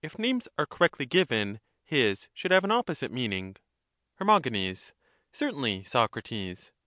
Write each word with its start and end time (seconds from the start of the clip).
t^^'] 0.03 0.17
names 0.17 0.47
are 0.57 0.65
correctly 0.65 1.05
given, 1.05 1.59
his 1.83 2.27
should 2.33 2.49
have 2.49 2.63
an 2.63 2.71
opposite 2.71 3.11
Cratyius. 3.11 3.13
meaning. 3.13 3.57
Socrates, 4.17 4.87
Her. 4.97 5.03
Certainly, 5.31 5.83
Socrates. 5.83 6.71